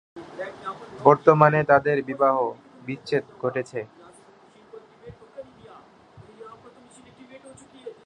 [1.05, 2.35] বর্তমানে তাদের বিবাহ
[2.87, 3.79] বিচ্ছেদ ঘটেছে।